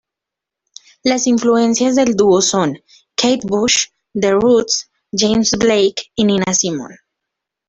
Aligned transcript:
Las 1.03 1.27
influencias 1.27 1.93
del 1.95 2.15
dúo 2.15 2.41
son: 2.41 2.79
Kate 3.13 3.41
Bush, 3.43 3.89
The 4.19 4.31
Roots, 4.31 4.89
James 5.11 5.51
Blake 5.51 6.11
y 6.15 6.23
Nina 6.25 6.51
Simone. 6.55 6.97